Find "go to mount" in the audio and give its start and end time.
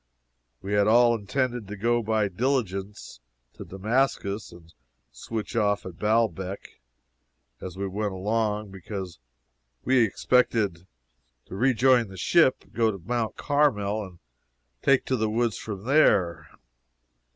12.73-13.35